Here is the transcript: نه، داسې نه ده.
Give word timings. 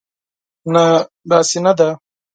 نه، 0.73 0.85
داسې 1.29 1.57
نه 1.65 1.73
ده. 1.77 1.89